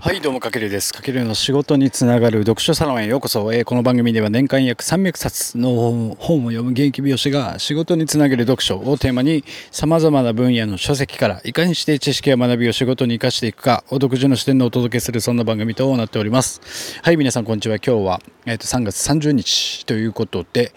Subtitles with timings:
[0.00, 0.94] はいどうもかけるです。
[0.94, 16.98] かけるの仕事につながる読書サロンへようこそ、えー、この番組では年間約300冊の本を読む現役美容師が仕事につなげる読書をテーマに様々な分野の書籍からいかにして知識や学びを仕事に生かしていくかを独自の視点でお届けするそんな番組となっております。
[17.02, 17.76] はい皆さんこんにちは。
[17.76, 20.72] 今日は、えー、と3月30日ということで、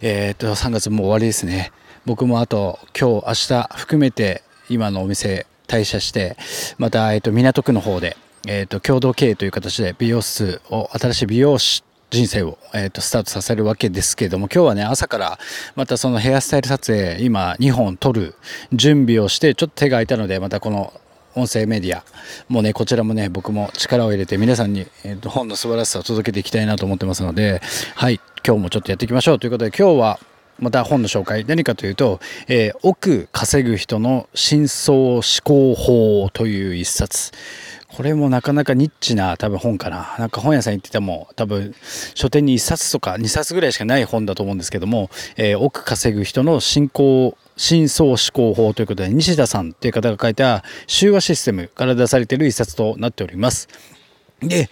[0.00, 1.70] えー、と3月もう終わりですね。
[2.04, 6.36] 僕もあと今日明日含めて今のお店退社して
[6.78, 15.38] また、えー、と港区の方でえーと、共同経営という形で美容室を新しい美容師人生を、えーと、スタートさせるわけですけれども今日はね朝から
[15.76, 18.34] またそのヘアスタイル撮影今2本撮る
[18.72, 20.92] 準備をしてちょっと手が空いたのでまたこの
[21.36, 22.02] 音声メディア
[22.48, 27.60] もうねこちらもね僕も力を入れて皆さんに、えーと本の素晴らしさを届けていきたいなと思ってますので
[27.94, 29.38] はい今日もちょっとやっていきましょう。
[29.38, 30.18] ということで今日は
[30.58, 31.44] また本の紹介。
[31.44, 37.32] 何かというと、えー、億稼ぐ人の真相思考法という一冊。
[37.96, 40.14] これもなかなかニッチな多分本かな。
[40.18, 41.74] なんか本屋さん行ってても多分
[42.14, 53.68] 書店に1冊とか2冊ぐらいしかない本だと思うんですけども、えー、億稼ぐ人の進行真相思考法ということで西田さんという方が書いた集話システムから出されている一冊となっております。
[54.40, 54.70] で、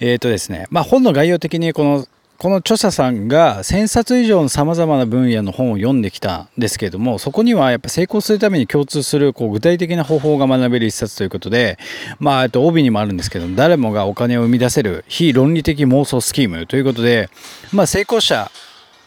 [0.00, 11.78] えっ、ー、とですね、まあ本の概要的にこのこの著者さんが1000冊以上のさまざまな分野の本を読んできたんですけれどもそこにはやっぱ成功するために共通するこう具体的な方法が学べる一冊ということで
[12.18, 17.30] まあと帯にもあるんですけど誰もがお金を生み出せる非論理的妄想スキームということで
[17.72, 18.50] まあ成功者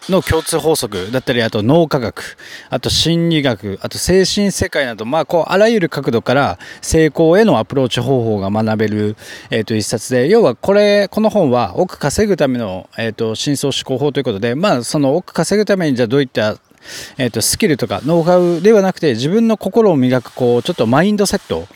[0.09, 2.37] の共通法則だったり、あと脳科学、
[2.69, 9.15] あと心理学、あと精神世界など、まあ、こう、あらゆる角度から成功へのアプローチ方法が学べる、
[9.49, 16.57] えっ、ー、と、一冊で、要はこれ、この本は億稼ぐための、えっ、ー、と、真相思考法ということで、まあ、その億稼ぐためにじゃあどういった
[17.17, 21.67] えっ、ー、と、スキルとかノウハウではなくて自分の心を磨く、こう、ちょっとマインドセット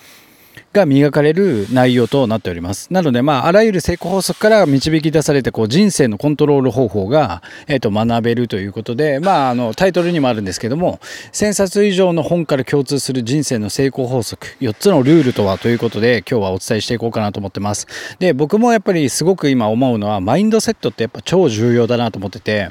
[0.73, 2.91] が磨かれる内容となっております。
[2.91, 10.99] なので、まあ、あらゆる成功法則から導き出されて、こう、人生のコントロール方法が、えっ、ー、と、学べるということで、まあ、あの、タイトルにもあるんですけども、
[11.33, 17.87] 1000冊以上の本から共通する人生の成功法則、4つのルールとはということで、今日はお伝えしていこうかなと思ってます。
[18.19, 22.69] で、僕もやっぱりすごく今思うのは、マインドセットってやっぱ超重要だなと思ってて、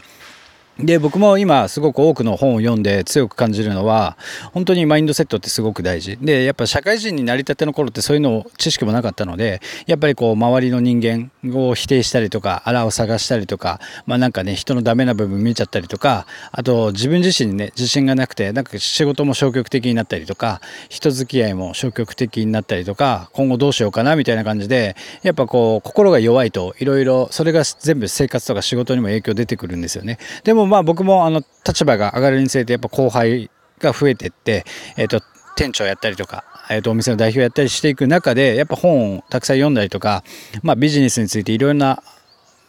[0.83, 4.17] で僕も今すごく多くの本を読んで強く感じるのは
[4.53, 6.17] 本当にマインドセットってすごく大事。
[6.21, 30.19] でやっぱ社会人になりたての頃ってそういうの知識もなかったのでやっぱりこう周りの人間を否定したりとかあらを探したりとかまあなんかね人のダメな部分見ちゃったりとかあと自分自身にね自信がなくてなんか仕事も消極的になったりとか人付き合いも消極的になったりとか今後どうしようかなみたいな感じでやっぱこう心が弱いといろいろそれが全部生活とか仕事にも影響出てくるんですよね。
[30.45, 34.65] でもまあ僕もあの立場が上がるにつれてやっぱ後輩が増えてって、
[34.97, 35.25] えっ、ー、と、
[35.57, 40.25] 店長やったりとか、えー、とお店の代表やったりしていく中でやっぱ本をたくさん読んだりとか、
[40.63, 42.03] まあ、ビジネスについていろんな、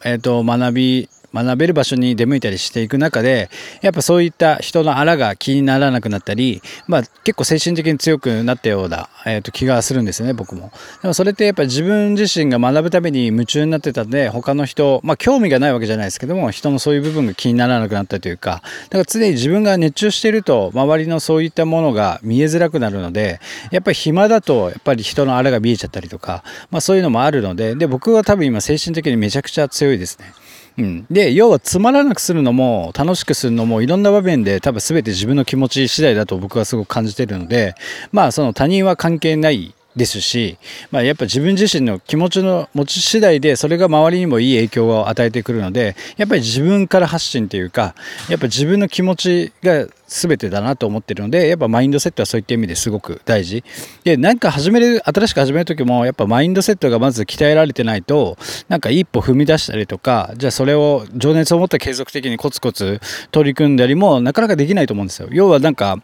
[0.03, 3.49] えー、と学び学べる場所に出向いたりしていく中で
[3.81, 10.71] やっぱそういった人のあらが気にならなくなったり、まあ、結構精神的に強くなったような、えー、と気がするんですよね僕も
[11.01, 23.39] でもそれってやっぱ自分自身が学ぶために夢中になってたんで他の人まあ興味がないわけじゃないですけども人のそういう部分が気にならなくなったというかだから常に自分が熱中していると周りのそういったものが見えづらくなるので
[23.71, 30.33] やっぱり暇だとやっぱり人のあらが見えちゃったりとか、まあ、そういうのもあるのでで僕は多分今精神的にめちゃくちゃ強いですね。
[30.77, 37.75] うん、で要はつまらなくするのも楽しくするのもいろんな場面で多分全て自分の気持ち次第だと僕はすごく感じてるので
[38.11, 40.57] まあその他人は関係ないですし、
[40.89, 47.95] まあ、やっぱ自分自身の気持ちの持ち次第でそれが周りにもいい影響を与えてくるのでやっぱり自分から発信というか
[48.29, 53.63] やっぱ自分の気持ちが全てだなと思ってるのでやっぱマインドセットはそういった意味ですごく大事。
[54.03, 58.37] で何か始める新しく始める時もやっぱマインドセットがまず鍛えられてないと
[58.67, 62.99] なんか一歩踏み出したりとかじゃあそれを情熱を持って継続的にコツコツ
[63.31, 65.29] 取り組んだりもなかなかできないと思うんですよ。
[65.31, 66.01] 要はなんか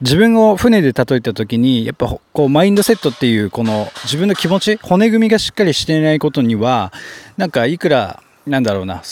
[0.00, 6.92] 自分を船で例えた時にやっぱこうマインドセットっていうこの自分の気持ち骨組みがしっかりしていないことには
[7.36, 9.02] なんかいくらなんだろうな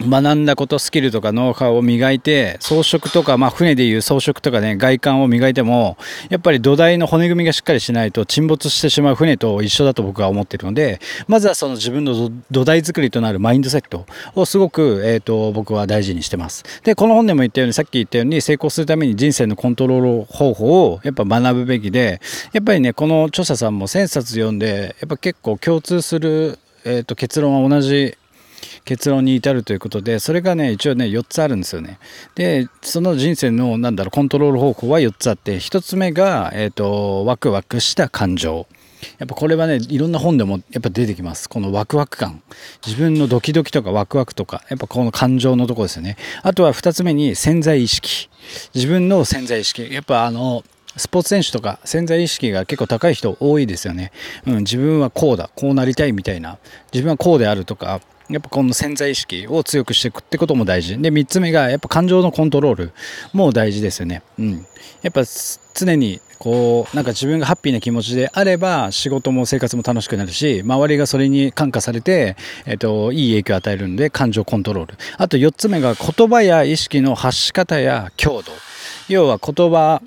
[0.00, 5.96] 学んだことスキルとかノウハウを磨いて装飾とか、まあ、船でいう装飾とかね外観を磨いても
[6.30, 14.06] やっぱり土台の骨組みがしっかりしないと沈没してしまう船と一緒だと僕は思ってるのでまずはその自分の土台作りとなるマインドセット
[14.36, 16.64] をすごく、えーと、僕は大事にしてます。
[16.82, 22.20] でこの本でも言ったようにさっき言ったように成功するために人生のコントロール方法をやっぱ学ぶべきで
[22.52, 28.17] やっぱりねこの著者さんも1000冊読んでやっぱ結構共通する、えーと結論は同じ
[28.88, 31.98] 結論に至るということでそれがね一応ね4つあるんですよね。
[32.34, 38.66] でその人生のなんだろうコントロール方法は4つあって1つ目が、えーと、ワクワクした感情。
[39.18, 41.50] やっぱこれはねいろんな本でもやっぱ出てきます。
[41.50, 42.42] このワクワク感。
[42.86, 46.16] 自分のドキドキとかワクワクとかやっぱこの感情のとこですよね。
[46.42, 48.30] あとは2つ目に潜在意識。
[48.74, 49.92] 自分の潜在意識。
[49.92, 50.64] やっぱあの
[50.96, 54.12] スポーツ選手とか潜在意識が結構高い人多いですよね、
[54.46, 56.56] うん、自分はこうだこうなりたいみたいな。
[56.90, 60.98] 自分はこうであるとかやっぱこの潜在意識を強くしていくってことも大事。
[60.98, 62.92] で3つ目がやっぱ感情のコントロール
[63.32, 64.66] も大事ですよね、うん、
[65.02, 65.22] やっぱ
[65.74, 72.36] 常にこうなんか自分がハッピーな気持ちであれば仕事も生活も楽しくなるし周りがそれに感化されて、
[72.66, 74.94] えっと、いい影響を与えるんで感情コントロール。
[75.16, 78.52] あと4つ目が言葉や意識の発し方や強度。
[79.08, 80.02] 要は言葉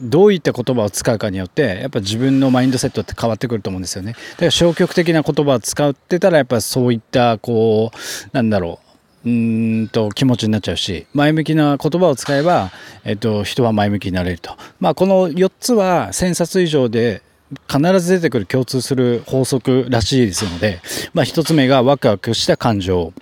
[0.00, 4.12] どういった言葉を使うかによってやっぱ自分のマインドセットって変わってくると思うんですよね。
[4.12, 8.86] だから消極的な言葉を使ってたらやっぱそういったこうなんだろう。
[9.26, 12.70] うんと気持ちになっちゃうし前向きな言葉を使えば、
[13.02, 17.22] えっと、人は前向きになれると、まあ、この4つは1000冊以上で
[17.68, 20.80] 必ず出てくる共通する法則らしいですので、
[21.12, 23.12] まあ、1つ目がワクワクした感情。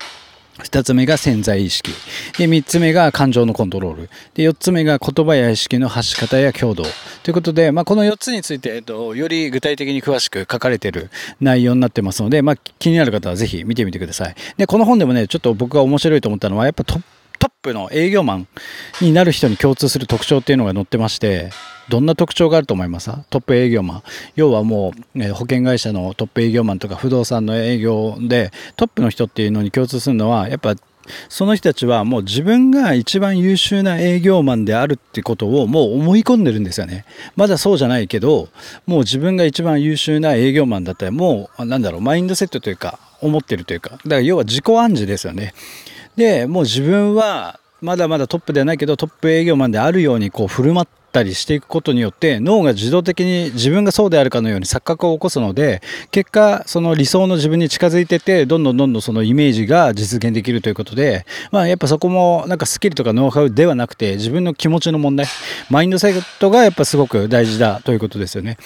[0.59, 1.91] 2つ目が潜在意識。
[2.39, 4.11] で3つ目が感情のコントロール。
[4.35, 6.85] で4つ目が言葉や意識の発し方や強度
[7.23, 11.11] ということで、まあ、この4つについて、えっと、より具体的に詳しく書かれている
[11.41, 14.35] 内容になってますので、まあ、気になる方はぜひ見てみてください。
[14.57, 17.03] でこの本でもねちょっと僕が面白いと思ったのはやっぱトッ
[17.45, 18.49] トップの営業マン
[19.03, 21.51] になる人に共通する特徴っていうのが載ってまして
[21.91, 23.11] どんな特徴があると思います？
[23.29, 24.03] トップ営業マン
[24.35, 30.75] 要はもう、え保険会社のトップ営業マンとか不動産の営業でトップの人っていうのに共通するのはやっぱ
[31.29, 37.05] その人たちはもう自分が一番優秀な営業マンであるってことをもう思い込んでるんですよね。
[37.37, 38.49] まだそうじゃないけど、
[38.87, 45.53] もう自分が一番優秀な営業マンだったらもうなんだろう、マインドセットというか思ってるというか、だから要は自己暗示ですよね。
[46.17, 55.81] で、もう自分はまだまだトップではないけどトップ営業マンであるようにこう振る舞ってったりしていくことによって脳が自動的に自分がそうであるかのように錯覚を起こすので
[56.11, 65.27] 結果その理想の自分に近づいててどんどんどんどんそのイメージが実現できるということでまあやっぱそこもなんかスキルとかノウハウではなくて自分の気持ちの問題
[65.71, 68.57] マインドセットがやっぱすごく大事だということですよね。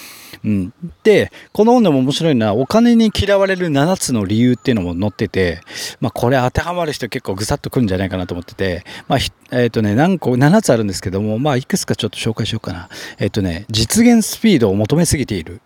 [0.45, 0.73] うん、
[1.03, 5.61] でこの本でも面白いのはお金に嫌われる7つの理由っていうのも載ってて、
[6.01, 9.19] まあ、これ当てはまる人結構ぐさっとくるんじゃないかなと思ってて、まあ
[9.51, 12.89] えーとね、何個7つあるんですけども、まあ、いくつかちょっと紹介介しようかな。
[13.19, 15.61] えっ、とね実現スピードを求めすぎている。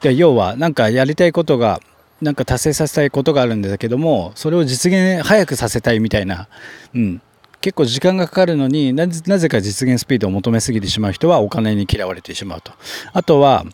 [0.00, 1.80] で要はなんかやりたいことが
[2.20, 6.48] なんか達成させたいことがあるんだけどもそれを実現早くさせたいみたいな、
[6.94, 7.22] うん、
[7.60, 12.72] 結構時間がかかるのになぜか実現スピードを求めすぎてしまう人はお金に嫌われてしまうと
[13.12, 13.64] あとは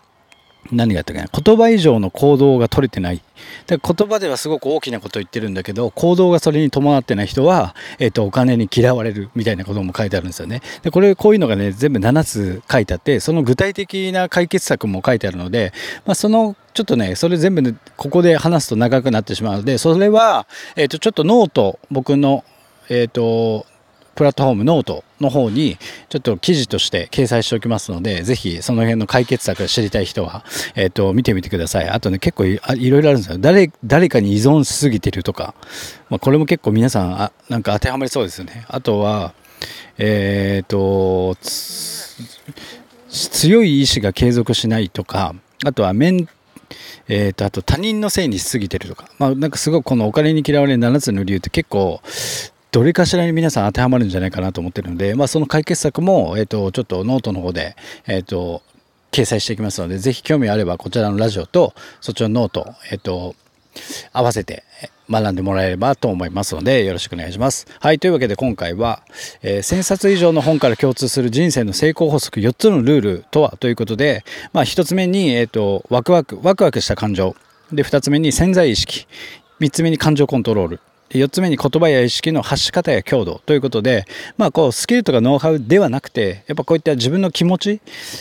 [0.72, 3.22] 何があったか言葉以上の行動が取れてない。
[3.66, 10.62] だから言葉ではすごく大きなことを言ってるんだけど行動がそれに伴ってない人は、えーと、お金に嫌われるみたいなことも書いてあるんですよね。
[10.82, 15.72] でこれこういうのがね全部7つ書いてあってその具体的な解決策も書いてあるので、
[16.06, 20.46] まあ、そのちょっとねそれ全部、ここで話すと長くなってしまうのでそれは、
[20.76, 22.44] えーと、ちょっとノート僕の
[22.88, 23.66] えっ、ー、と
[24.14, 25.78] プラットフォームノートの方に
[26.08, 30.44] ちょっと記事として掲載しておきますので、ぜひその辺の解決策を知りたい人は、
[30.74, 31.88] えっ、ー、と、見てみてください。
[31.88, 33.38] あとね、結構いろいろあるんですよ。
[33.38, 35.54] 誰、誰かに依存しすぎてるとか、
[36.10, 38.64] まあ、これも結構皆さん、あ、なんか当てはまりそうですよね。
[38.68, 39.34] あとは、
[39.98, 41.36] えっ、ー、と、
[43.10, 45.34] 強い意志が継続しないとか、
[45.64, 46.28] あとは面
[47.08, 52.00] えーと、あと他人のせいにしすぎてるとか、まあ、なんかすごくこのお金に嫌われる7つの理由って結構
[52.74, 57.76] どれかしらに皆さん当てはまるんじゃないかなと思ってるので、まあ、その解決策も、えっ、ー、と、ちょっとノートの方で、
[58.08, 58.62] えっ、ー、と、
[59.12, 63.36] 掲載していきますので、ぜひ興味あればこちらのラジオとそっちのノート、えっ、ー、と、
[64.12, 64.64] 合わせて
[65.08, 67.68] 学んでもらえればと思いますのでよろしくお願いします。
[67.78, 69.02] はいというわけで今回は、
[69.42, 77.36] え、1000冊以上の本から共通する人生の成功法則4つのルールとはということで、まあ、1つ目に、えーと、ワクワクワクワクした感情。
[77.72, 79.06] で2つ目に潜在意識。
[79.60, 80.80] 3つ目に感情コントロール。
[81.10, 84.04] 4つ目に言葉や意識の発し方や強度ということで、
[84.36, 87.80] まあ、こうスキルとかノウハウではなくてやっぱこういった自分の気持ち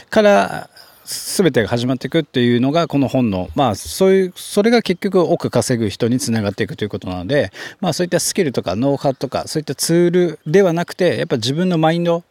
[0.10, 0.70] から
[1.06, 12.24] 全てが始まっていくっていうのがこの本のまあそういうそれが結局億稼ぐ人につながっていくということなのでまあそういったスキルとかノウハウとかそういったツールではなくてやっぱ自分のマインド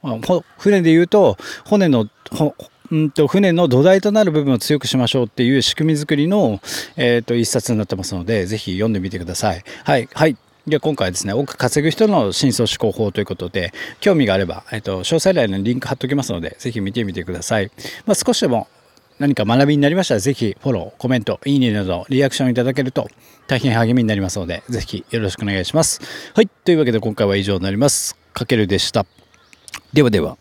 [0.58, 2.08] 船で言うと骨の
[2.92, 6.60] うんと船の土台となる部分を強くしましょうっていう仕組み作りの、
[6.96, 9.64] えー、と一冊になってますのでぜひ読んでみてください。
[9.84, 17.72] はい、はいで今回はですね、多く稼ぐ人の真相思考法ということで、興味があれば、えっと、詳細欄にリンク貼っておきますので、ぜひ見てみてください。
[18.06, 18.68] まあ、少しでも
[19.18, 23.08] 何か学びになりましたら、ぜひフォロー、コメント、いいねなど、リアクションいただけると
[23.48, 26.00] 大変励みになりますので、ぜひよろしくお願いします。
[26.32, 26.48] はい。
[26.48, 28.16] というわけで今回は以上になります。
[28.32, 29.04] かけるでした。
[29.92, 30.38] ではでは。